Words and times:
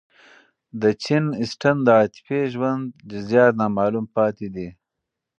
د 0.81 0.83
جین 1.03 1.25
اسټن 1.43 1.75
د 1.83 1.87
عاطفي 1.99 2.39
ژوند 2.53 2.83
جزئیات 3.11 3.53
نامعلوم 3.61 4.05
پاتې 4.15 4.47
دي. 4.55 4.67